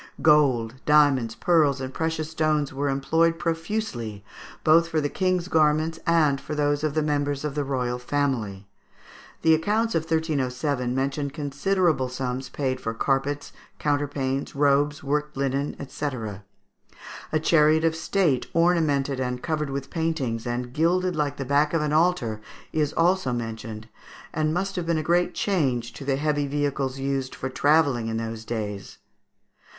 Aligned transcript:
Gold, 0.23 0.83
diamonds, 0.83 1.35
pearls, 1.35 1.79
and 1.79 1.93
precious 1.93 2.31
stones 2.31 2.73
were 2.73 2.89
employed 2.89 3.37
profusely, 3.37 4.25
both 4.63 4.87
for 4.89 4.99
the 4.99 5.09
King's 5.09 5.47
garments 5.47 5.99
and 6.07 6.41
for 6.41 6.55
those 6.55 6.83
of 6.83 6.95
the 6.95 7.03
members 7.03 7.45
of 7.45 7.53
the 7.53 7.63
royal 7.63 7.99
family. 7.99 8.67
The 9.43 9.53
accounts 9.53 9.93
of 9.93 10.01
1307 10.01 10.95
mention 10.95 11.29
considerable 11.29 12.09
sums 12.09 12.49
paid 12.49 12.81
for 12.81 12.95
carpets, 12.95 13.53
counterpanes, 13.77 14.55
robes, 14.55 15.03
worked 15.03 15.37
linen, 15.37 15.75
&c. 15.87 16.05
A 17.31 17.39
chariot 17.39 17.83
of 17.85 17.95
state, 17.95 18.47
ornamented 18.55 19.19
and 19.19 19.43
covered 19.43 19.69
with 19.69 19.91
paintings, 19.91 20.47
and 20.47 20.73
gilded 20.73 21.15
like 21.15 21.37
the 21.37 21.45
back 21.45 21.75
of 21.75 21.81
an 21.83 21.93
altar, 21.93 22.41
is 22.73 22.91
also 22.93 23.31
mentioned, 23.31 23.87
and 24.33 24.51
must 24.51 24.75
have 24.77 24.87
been 24.87 24.97
a 24.97 25.03
great 25.03 25.35
change 25.35 25.93
to 25.93 26.03
the 26.03 26.15
heavy 26.15 26.47
vehicles 26.47 26.97
used 26.97 27.35
for 27.35 27.49
travelling 27.49 28.07
in 28.07 28.17
those 28.17 28.43
days. 28.43 28.97